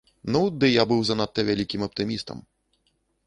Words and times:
Ну, 0.35 0.39
ды 0.61 0.65
я 0.69 0.83
быў 0.91 1.01
занадта 1.09 1.45
вялікім 1.49 1.81
аптымістам. 1.87 2.37